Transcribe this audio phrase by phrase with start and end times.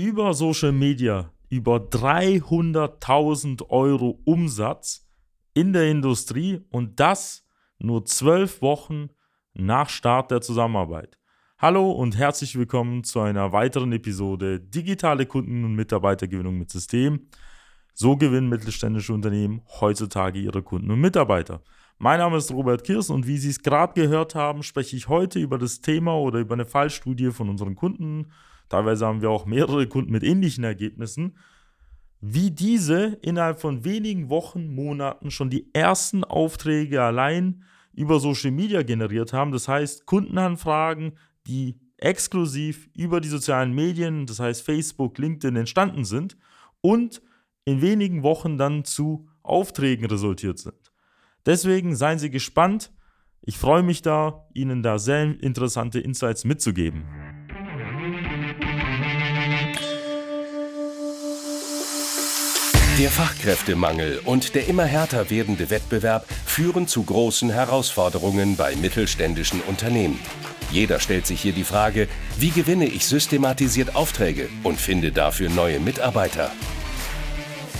[0.00, 5.06] über Social Media über 300.000 Euro Umsatz
[5.52, 7.44] in der Industrie und das
[7.78, 9.10] nur zwölf Wochen
[9.52, 11.18] nach Start der Zusammenarbeit.
[11.58, 17.28] Hallo und herzlich willkommen zu einer weiteren Episode Digitale Kunden- und Mitarbeitergewinnung mit System.
[17.92, 21.62] So gewinnen mittelständische Unternehmen heutzutage ihre Kunden und Mitarbeiter.
[22.02, 25.38] Mein Name ist Robert Kirs und wie Sie es gerade gehört haben, spreche ich heute
[25.38, 28.26] über das Thema oder über eine Fallstudie von unseren Kunden
[28.70, 31.36] teilweise haben wir auch mehrere Kunden mit ähnlichen Ergebnissen,
[32.22, 38.82] wie diese innerhalb von wenigen Wochen, Monaten schon die ersten Aufträge allein über Social Media
[38.82, 39.52] generiert haben.
[39.52, 46.38] Das heißt, Kundenanfragen, die exklusiv über die sozialen Medien, das heißt Facebook, LinkedIn entstanden sind
[46.80, 47.20] und
[47.66, 50.79] in wenigen Wochen dann zu Aufträgen resultiert sind.
[51.46, 52.92] Deswegen seien Sie gespannt.
[53.42, 57.04] Ich freue mich da, Ihnen da sehr interessante Insights mitzugeben.
[62.98, 70.20] Der Fachkräftemangel und der immer härter werdende Wettbewerb führen zu großen Herausforderungen bei mittelständischen Unternehmen.
[70.70, 75.80] Jeder stellt sich hier die Frage, wie gewinne ich systematisiert Aufträge und finde dafür neue
[75.80, 76.52] Mitarbeiter?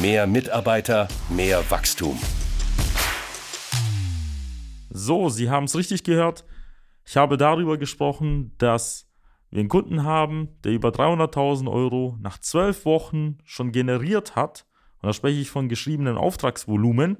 [0.00, 2.18] mehr Mitarbeiter, mehr Wachstum.
[4.90, 6.44] So, Sie haben es richtig gehört.
[7.04, 9.08] Ich habe darüber gesprochen, dass
[9.50, 14.66] wir einen Kunden haben, der über 300.000 Euro nach zwölf Wochen schon generiert hat
[15.00, 17.18] und da spreche ich von geschriebenen Auftragsvolumen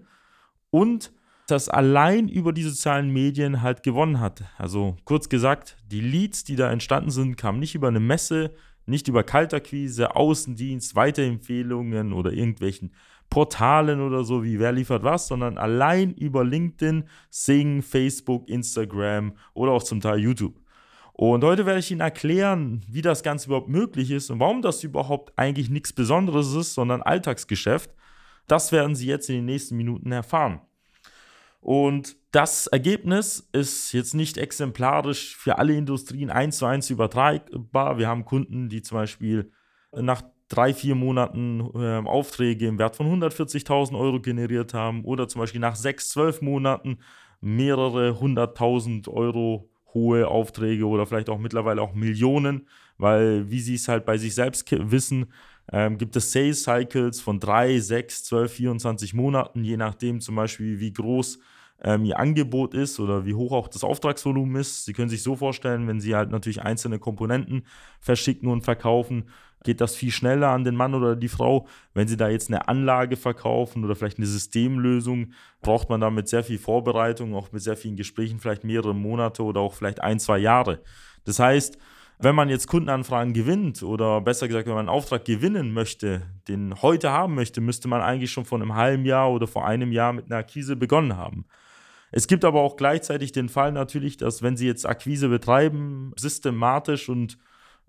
[0.71, 1.13] und
[1.47, 4.45] das allein über die sozialen Medien halt gewonnen hat.
[4.59, 8.55] Also kurz gesagt, die Leads, die da entstanden sind, kamen nicht über eine Messe,
[8.89, 12.93] nicht über Kaltakquise, Außendienst, Weiterempfehlungen oder irgendwelchen
[13.31, 19.73] Portalen oder so wie wer liefert was, sondern allein über LinkedIn, Sing, Facebook, Instagram oder
[19.73, 20.55] auch zum Teil YouTube.
[21.13, 24.85] Und heute werde ich Ihnen erklären, wie das Ganze überhaupt möglich ist und warum das
[24.85, 27.91] überhaupt eigentlich nichts Besonderes ist, sondern Alltagsgeschäft.
[28.47, 30.61] Das werden Sie jetzt in den nächsten Minuten erfahren.
[31.61, 37.99] Und das Ergebnis ist jetzt nicht exemplarisch für alle Industrien eins zu eins übertragbar.
[37.99, 39.51] Wir haben Kunden, die zum Beispiel
[39.93, 45.41] nach drei, vier Monaten äh, Aufträge im Wert von 140.000 Euro generiert haben oder zum
[45.41, 46.99] Beispiel nach sechs, zwölf Monaten
[47.41, 53.89] mehrere hunderttausend Euro hohe Aufträge oder vielleicht auch mittlerweile auch Millionen, weil wie sie es
[53.89, 55.33] halt bei sich selbst wissen,
[55.73, 60.81] ähm, gibt es Sales Cycles von 3, 6, 12, 24 Monaten, je nachdem zum Beispiel,
[60.81, 61.39] wie groß
[61.83, 64.85] ähm, ihr Angebot ist oder wie hoch auch das Auftragsvolumen ist.
[64.85, 67.65] Sie können sich so vorstellen, wenn Sie halt natürlich einzelne Komponenten
[68.01, 69.29] verschicken und verkaufen,
[69.65, 71.67] geht das viel schneller an den Mann oder die Frau.
[71.95, 76.29] Wenn Sie da jetzt eine Anlage verkaufen oder vielleicht eine Systemlösung, braucht man da mit
[76.29, 80.21] sehr viel Vorbereitung, auch mit sehr vielen Gesprächen, vielleicht mehrere Monate oder auch vielleicht ein,
[80.21, 80.81] zwei Jahre.
[81.25, 81.79] Das heißt,
[82.19, 86.83] wenn man jetzt Kundenanfragen gewinnt oder besser gesagt, wenn man einen Auftrag gewinnen möchte, den
[86.83, 90.13] heute haben möchte, müsste man eigentlich schon vor einem halben Jahr oder vor einem Jahr
[90.13, 91.45] mit einer Akquise begonnen haben.
[92.11, 97.09] Es gibt aber auch gleichzeitig den Fall natürlich, dass wenn Sie jetzt Akquise betreiben, systematisch
[97.09, 97.39] und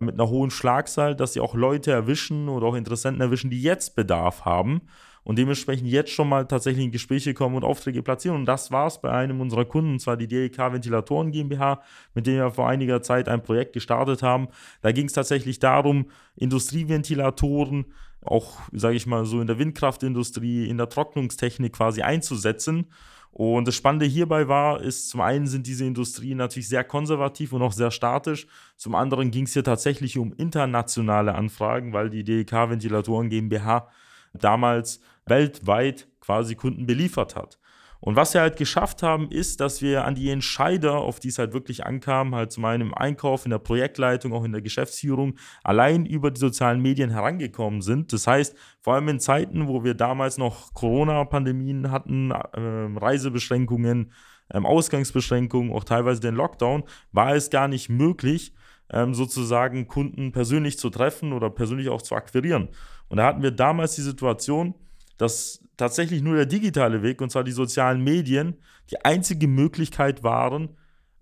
[0.02, 3.96] mit einer hohen Schlagzahl, dass Sie auch Leute erwischen oder auch Interessenten erwischen, die jetzt
[3.96, 4.82] Bedarf haben
[5.24, 8.38] und dementsprechend jetzt schon mal tatsächlich in Gespräche kommen und Aufträge platzieren.
[8.38, 11.82] Und das war es bei einem unserer Kunden, und zwar die DLK Ventilatoren GmbH,
[12.14, 14.48] mit dem wir vor einiger Zeit ein Projekt gestartet haben.
[14.82, 17.86] Da ging es tatsächlich darum, Industrieventilatoren
[18.22, 22.88] auch, sage ich mal, so in der Windkraftindustrie, in der Trocknungstechnik quasi einzusetzen
[23.32, 27.62] und das Spannende hierbei war, ist zum einen sind diese Industrien natürlich sehr konservativ und
[27.62, 28.48] auch sehr statisch.
[28.76, 33.88] Zum anderen ging es hier tatsächlich um internationale Anfragen, weil die DEK Ventilatoren GmbH
[34.34, 37.59] damals weltweit quasi Kunden beliefert hat.
[38.02, 41.38] Und was wir halt geschafft haben, ist, dass wir an die Entscheider, auf die es
[41.38, 45.36] halt wirklich ankam, halt zum einen im Einkauf, in der Projektleitung, auch in der Geschäftsführung,
[45.64, 48.14] allein über die sozialen Medien herangekommen sind.
[48.14, 54.14] Das heißt, vor allem in Zeiten, wo wir damals noch Corona-Pandemien hatten, äh, Reisebeschränkungen,
[54.50, 58.54] äh, Ausgangsbeschränkungen, auch teilweise den Lockdown, war es gar nicht möglich,
[58.92, 62.70] ähm, sozusagen Kunden persönlich zu treffen oder persönlich auch zu akquirieren.
[63.10, 64.74] Und da hatten wir damals die Situation,
[65.20, 68.56] dass tatsächlich nur der digitale Weg, und zwar die sozialen Medien,
[68.90, 70.70] die einzige Möglichkeit waren,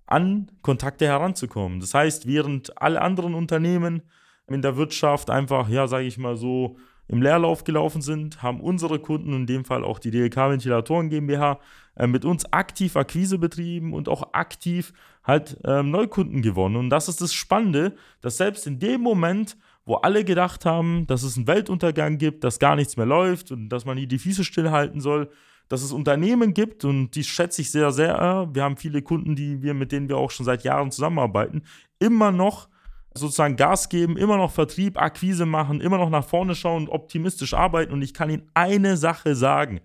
[0.06, 1.82] an Kontakte heranzukommen.
[1.82, 4.04] Das heißt, während alle anderen Unternehmen
[4.48, 6.78] in der Wirtschaft einfach, ja, sage ich mal so,
[7.10, 11.60] im Leerlauf gelaufen sind, haben unsere Kunden, in dem Fall auch die DLK Ventilatoren GmbH,
[11.96, 16.76] äh, mit uns aktiv Akquise betrieben und auch aktiv halt äh, Neukunden gewonnen.
[16.76, 21.24] Und das ist das Spannende, dass selbst in dem Moment, wo alle gedacht haben, dass
[21.24, 24.44] es einen Weltuntergang gibt, dass gar nichts mehr läuft und dass man hier die Füße
[24.44, 25.30] stillhalten soll,
[25.70, 28.50] dass es Unternehmen gibt und die schätze ich sehr, sehr.
[28.52, 31.64] Wir haben viele Kunden, die wir, mit denen wir auch schon seit Jahren zusammenarbeiten,
[32.00, 32.68] immer noch
[33.14, 37.54] sozusagen Gas geben, immer noch Vertrieb, Akquise machen, immer noch nach vorne schauen und optimistisch
[37.54, 37.94] arbeiten.
[37.94, 39.80] Und ich kann Ihnen eine Sache sagen.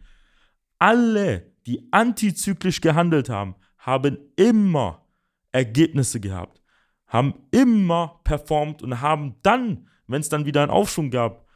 [0.78, 5.06] Alle, die antizyklisch gehandelt haben, haben immer
[5.52, 6.61] Ergebnisse gehabt,
[7.12, 11.46] haben immer performt und haben dann wenn es dann wieder einen Aufschwung gab,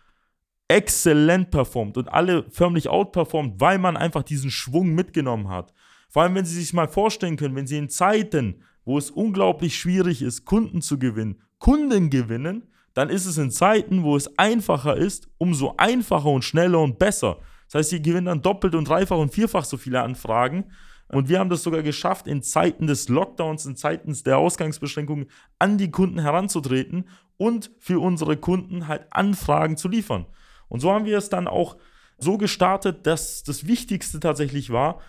[0.69, 5.73] exzellent performt und alle förmlich outperformt, weil man einfach diesen Schwung mitgenommen hat.
[6.09, 9.77] Vor allem, wenn Sie sich mal vorstellen können, wenn Sie in Zeiten, wo es unglaublich
[9.77, 12.65] schwierig ist, Kunden zu gewinnen, Kunden gewinnen,
[12.95, 17.39] dann ist es in Zeiten, wo es einfacher ist, umso einfacher und schneller und besser.
[17.67, 20.65] Das heißt, Sie gewinnen dann doppelt und dreifach und vierfach so viele Anfragen.
[21.09, 25.27] Und wir haben das sogar geschafft, in Zeiten des Lockdowns, in Zeiten der Ausgangsbeschränkungen
[25.59, 30.27] an die Kunden heranzutreten und für unsere Kunden halt Anfragen zu liefern.
[30.69, 31.77] Und so haben wir es dann auch
[32.19, 35.01] so gestartet, dass das Wichtigste tatsächlich war,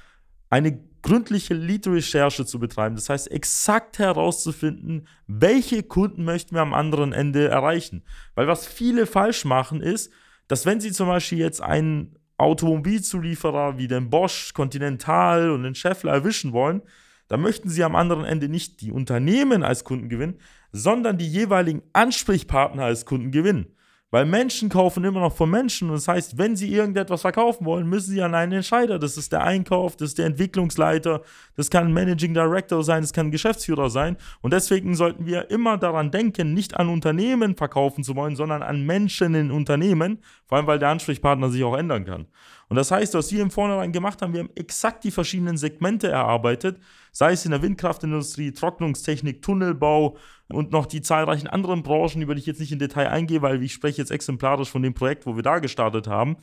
[0.50, 2.96] eine gründliche Lead-Recherche zu betreiben.
[2.96, 8.04] Das heißt, exakt herauszufinden, welche Kunden möchten wir am anderen Ende erreichen.
[8.36, 10.12] Weil was viele falsch machen ist,
[10.48, 16.14] dass wenn sie zum Beispiel jetzt einen Automobilzulieferer wie den Bosch, Continental und den Schaeffler
[16.14, 16.82] erwischen wollen,
[17.28, 20.40] dann möchten sie am anderen Ende nicht die Unternehmen als Kunden gewinnen,
[20.72, 23.68] sondern die jeweiligen Ansprechpartner als Kunden gewinnen.
[24.10, 25.90] Weil Menschen kaufen immer noch von Menschen.
[25.90, 29.00] Und das heißt, wenn sie irgendetwas verkaufen wollen, müssen sie an einen Entscheider.
[29.00, 31.24] Das ist der Einkauf, das ist der Entwicklungsleiter,
[31.58, 34.16] das kann ein Managing Director sein, das kann ein Geschäftsführer sein.
[34.40, 38.86] Und deswegen sollten wir immer daran denken, nicht an Unternehmen verkaufen zu wollen, sondern an
[38.86, 40.20] Menschen in Unternehmen.
[40.46, 42.28] Vor allem, weil der Ansprechpartner sich auch ändern kann.
[42.70, 46.10] Und das heißt, was wir im Vornherein gemacht haben, wir haben exakt die verschiedenen Segmente
[46.10, 46.80] erarbeitet,
[47.12, 50.18] sei es in der Windkraftindustrie, Trocknungstechnik, Tunnelbau
[50.50, 53.64] und noch die zahlreichen anderen Branchen, über die ich jetzt nicht in Detail eingehe, weil
[53.64, 56.38] ich spreche jetzt exemplarisch von dem Projekt, wo wir da gestartet haben,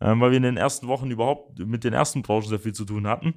[0.00, 2.84] ähm, weil wir in den ersten Wochen überhaupt mit den ersten Branchen sehr viel zu
[2.84, 3.34] tun hatten.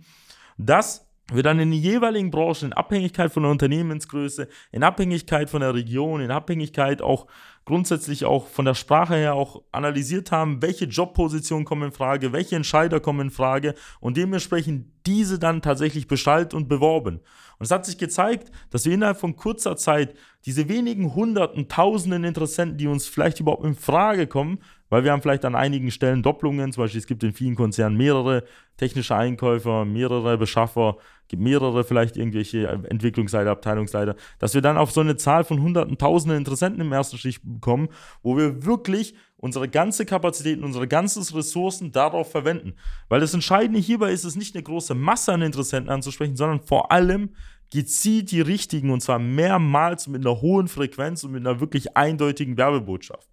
[0.58, 5.62] Das wir dann in den jeweiligen Branchen in Abhängigkeit von der Unternehmensgröße, in Abhängigkeit von
[5.62, 7.28] der Region, in Abhängigkeit auch
[7.66, 12.56] grundsätzlich auch von der Sprache her auch analysiert haben, welche Jobpositionen kommen in Frage, welche
[12.56, 17.22] Entscheider kommen in Frage und dementsprechend diese dann tatsächlich beschallt und beworben.
[17.60, 20.16] Und es hat sich gezeigt, dass wir innerhalb von kurzer Zeit
[20.46, 24.60] diese wenigen hunderten, tausenden Interessenten, die uns vielleicht überhaupt in Frage kommen,
[24.94, 27.98] weil wir haben vielleicht an einigen Stellen Doppelungen, zum Beispiel es gibt in vielen Konzernen
[27.98, 28.44] mehrere
[28.78, 30.98] technische Einkäufer, mehrere Beschaffer,
[31.28, 35.98] gibt mehrere vielleicht irgendwelche Entwicklungsleiter, Abteilungsleiter, dass wir dann auf so eine Zahl von hunderten,
[35.98, 37.90] tausenden Interessenten im ersten Stich kommen,
[38.22, 42.76] wo wir wirklich unsere ganze Kapazität und unsere ganzen Ressourcen darauf verwenden.
[43.10, 46.92] Weil das Entscheidende hierbei ist es nicht eine große Masse an Interessenten anzusprechen, sondern vor
[46.92, 47.32] allem
[47.72, 52.58] gezielt die richtigen und zwar mehrmals mit einer hohen Frequenz und mit einer wirklich eindeutigen
[52.58, 53.33] Werbebotschaft.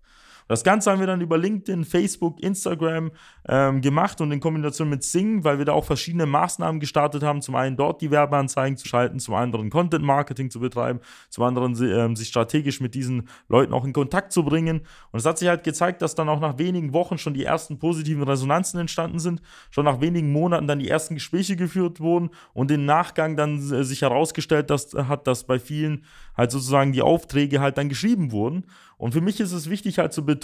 [0.50, 3.12] Das Ganze haben wir dann über LinkedIn, Facebook, Instagram
[3.48, 7.40] ähm, gemacht und in Kombination mit Sing, weil wir da auch verschiedene Maßnahmen gestartet haben.
[7.40, 11.80] Zum einen dort die Werbeanzeigen zu schalten, zum anderen Content Marketing zu betreiben, zum anderen
[11.80, 14.80] ähm, sich strategisch mit diesen Leuten auch in Kontakt zu bringen.
[15.12, 17.78] Und es hat sich halt gezeigt, dass dann auch nach wenigen Wochen schon die ersten
[17.78, 22.72] positiven Resonanzen entstanden sind, schon nach wenigen Monaten dann die ersten Gespräche geführt wurden und
[22.72, 26.04] im Nachgang dann äh, sich herausgestellt dass, hat, dass bei vielen
[26.36, 28.64] halt sozusagen die Aufträge halt dann geschrieben wurden.
[28.96, 30.39] Und für mich ist es wichtig halt zu betonen,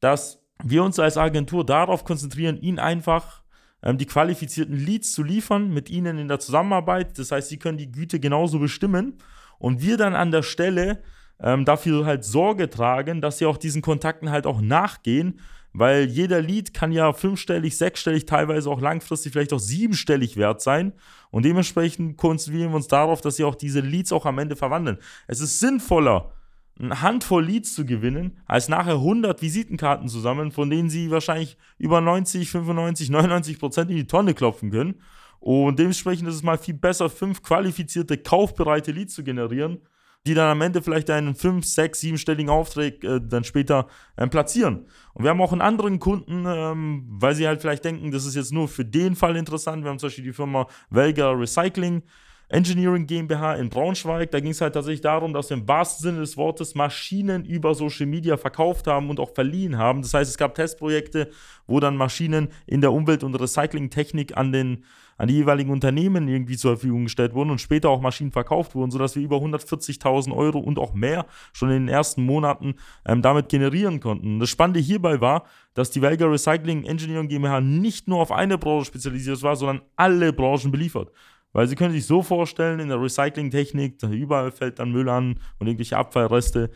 [0.00, 3.42] dass wir uns als Agentur darauf konzentrieren, ihnen einfach
[3.82, 7.18] ähm, die qualifizierten Leads zu liefern, mit ihnen in der Zusammenarbeit.
[7.18, 9.18] Das heißt, sie können die Güte genauso bestimmen
[9.58, 11.02] und wir dann an der Stelle
[11.40, 15.40] ähm, dafür halt Sorge tragen, dass sie auch diesen Kontakten halt auch nachgehen,
[15.72, 20.92] weil jeder Lead kann ja fünfstellig, sechsstellig, teilweise auch langfristig vielleicht auch siebenstellig wert sein.
[21.30, 24.98] Und dementsprechend konzentrieren wir uns darauf, dass sie auch diese Leads auch am Ende verwandeln.
[25.26, 26.30] Es ist sinnvoller,
[26.78, 31.56] eine Handvoll Leads zu gewinnen, als nachher 100 Visitenkarten zu sammeln, von denen sie wahrscheinlich
[31.78, 34.96] über 90, 95, 99 Prozent in die Tonne klopfen können.
[35.38, 39.78] Und dementsprechend ist es mal viel besser, fünf qualifizierte, kaufbereite Leads zu generieren,
[40.26, 44.86] die dann am Ende vielleicht einen fünf, sechs, siebenstelligen Auftrag äh, dann später äh, platzieren.
[45.12, 48.34] Und wir haben auch einen anderen Kunden, ähm, weil sie halt vielleicht denken, das ist
[48.34, 49.84] jetzt nur für den Fall interessant.
[49.84, 52.02] Wir haben zum Beispiel die Firma Velga Recycling.
[52.54, 54.30] Engineering GmbH in Braunschweig.
[54.30, 57.74] Da ging es halt tatsächlich darum, dass wir im wahrsten Sinne des Wortes Maschinen über
[57.74, 60.02] Social Media verkauft haben und auch verliehen haben.
[60.02, 61.30] Das heißt, es gab Testprojekte,
[61.66, 64.84] wo dann Maschinen in der Umwelt- und Recyclingtechnik an den
[65.16, 68.90] an die jeweiligen Unternehmen irgendwie zur Verfügung gestellt wurden und später auch Maschinen verkauft wurden,
[68.90, 72.74] sodass wir über 140.000 Euro und auch mehr schon in den ersten Monaten
[73.06, 74.40] ähm, damit generieren konnten.
[74.40, 75.44] Das Spannende hierbei war,
[75.74, 80.32] dass die Welger Recycling Engineering GmbH nicht nur auf eine Branche spezialisiert war, sondern alle
[80.32, 81.12] Branchen beliefert.
[81.54, 85.68] Weil Sie können sich so vorstellen, in der Recyclingtechnik, überall fällt dann Müll an und
[85.68, 86.70] irgendwelche Abfallreste.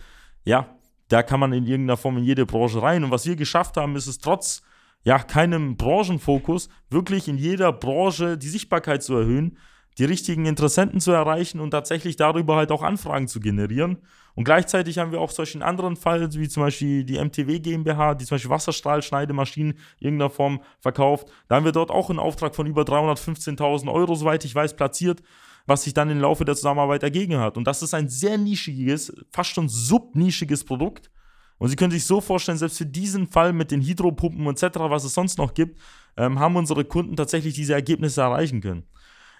[0.44, 3.02] Ja, da kann man in irgendeiner Form in jede Branche rein.
[3.02, 4.62] Und was wir geschafft haben, ist es trotz
[5.02, 9.58] ja, keinem Branchenfokus wirklich in jeder Branche die Sichtbarkeit zu erhöhen
[9.98, 13.98] die richtigen Interessenten zu erreichen und tatsächlich darüber halt auch Anfragen zu generieren.
[14.34, 18.24] Und gleichzeitig haben wir auch solchen anderen Fall, wie zum Beispiel die MTW GmbH, die
[18.24, 21.28] zum Beispiel Wasserstrahlschneidemaschinen in irgendeiner Form verkauft.
[21.48, 25.22] Da haben wir dort auch einen Auftrag von über 315.000 Euro, soweit ich weiß, platziert,
[25.66, 27.56] was sich dann im Laufe der Zusammenarbeit ergeben hat.
[27.56, 31.10] Und das ist ein sehr nischiges, fast schon subnischiges Produkt.
[31.58, 35.02] Und Sie können sich so vorstellen, selbst für diesen Fall mit den Hydropumpen etc., was
[35.02, 35.80] es sonst noch gibt,
[36.16, 38.84] ähm, haben unsere Kunden tatsächlich diese Ergebnisse erreichen können.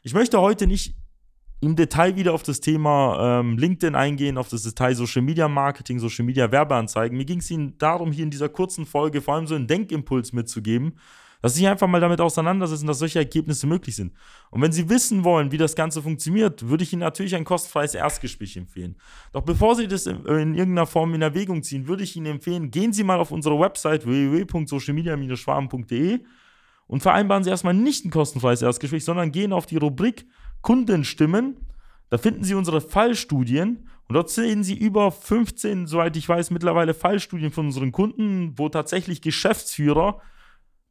[0.03, 0.95] Ich möchte heute nicht
[1.61, 5.99] im Detail wieder auf das Thema ähm, LinkedIn eingehen, auf das Detail Social Media Marketing,
[5.99, 7.19] Social Media Werbeanzeigen.
[7.19, 10.33] Mir ging es Ihnen darum, hier in dieser kurzen Folge vor allem so einen Denkimpuls
[10.33, 10.93] mitzugeben,
[11.43, 14.13] dass Sie sich einfach mal damit auseinandersetzen, dass solche Ergebnisse möglich sind.
[14.51, 17.95] Und wenn Sie wissen wollen, wie das Ganze funktioniert, würde ich Ihnen natürlich ein kostenfreies
[17.95, 18.95] Erstgespräch empfehlen.
[19.33, 22.71] Doch bevor Sie das in, in irgendeiner Form in Erwägung ziehen, würde ich Ihnen empfehlen,
[22.71, 26.21] gehen Sie mal auf unsere Website www.socialmedia-schwaben.de
[26.89, 30.27] und vereinbaren Sie erstmal nicht ein kostenfreies Erstgespräch, sondern gehen auf die Rubrik
[30.63, 31.57] Kundenstimmen.
[32.11, 36.95] Da finden Sie unsere Fallstudien und dort sehen Sie über 15, soweit ich weiß, mittlerweile
[36.95, 40.21] Fallstudien von unseren Kunden, wo tatsächlich Geschäftsführer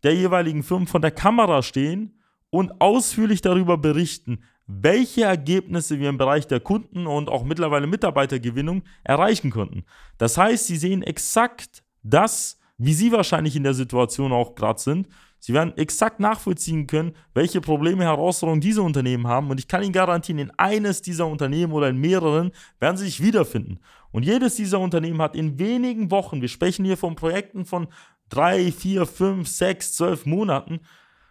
[0.04, 6.18] der jeweiligen Firmen von der Kamera stehen und ausführlich darüber berichten, welche Ergebnisse wir im
[6.18, 9.86] Bereich der Kunden und auch mittlerweile Mitarbeitergewinnung erreichen konnten.
[10.20, 15.08] Das heißt, Sie sehen exakt das, wie Sie wahrscheinlich in der Situation auch gerade sind
[15.39, 19.50] Sie werden exakt nachvollziehen können, welche Probleme, Herausforderungen diese Unternehmen haben.
[19.50, 23.22] Und ich kann Ihnen garantieren, in eines dieser Unternehmen oder in mehreren werden Sie sich
[23.22, 23.79] wiederfinden.
[24.12, 27.88] Und jedes dieser Unternehmen hat in wenigen Wochen, wir sprechen hier von Projekten von
[28.29, 30.79] drei, vier, fünf, sechs, zwölf Monaten,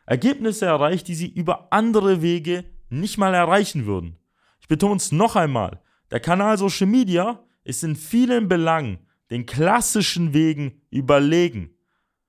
[0.07, 4.17] Ergebnisse erreicht, die Sie über andere Wege nicht mal erreichen würden.
[4.61, 5.81] Ich betone es noch einmal.
[6.11, 8.99] Der Kanal Social Media ist in vielen Belangen
[9.31, 11.71] den klassischen Wegen überlegen.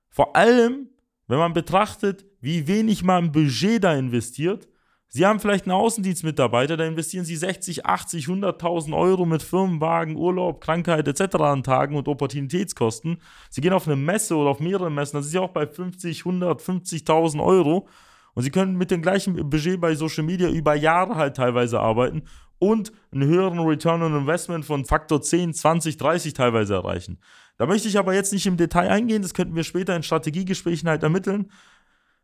[0.10, 0.90] Vor allem
[1.28, 4.68] wenn man betrachtet, wie wenig man Budget da investiert,
[5.10, 10.60] Sie haben vielleicht einen Außendienstmitarbeiter, da investieren Sie 60, 80, 100.000 Euro mit Firmenwagen, Urlaub,
[10.60, 11.36] Krankheit etc.
[11.36, 13.18] an Tagen und Opportunitätskosten.
[13.50, 16.20] Sie gehen auf eine Messe oder auf mehrere Messen, das ist ja auch bei 50,
[16.20, 17.88] 100, 50.000 Euro.
[18.34, 22.24] Und Sie können mit dem gleichen Budget bei Social Media über Jahre halt teilweise arbeiten
[22.60, 27.20] und einen höheren Return on Investment von Faktor 10, 20, 30 teilweise erreichen.
[27.58, 30.88] Da möchte ich aber jetzt nicht im Detail eingehen, das könnten wir später in Strategiegesprächen
[30.88, 31.52] halt ermitteln.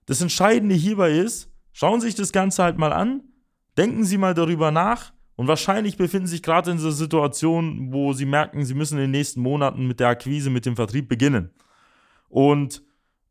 [0.05, 3.23] Das Entscheidende hierbei ist, schauen Sie sich das Ganze halt mal an,
[3.77, 8.13] denken Sie mal darüber nach und wahrscheinlich befinden Sie sich gerade in dieser Situation, wo
[8.13, 11.49] Sie merken, Sie müssen in den nächsten Monaten mit der Akquise, mit dem Vertrieb beginnen.
[12.29, 12.83] Und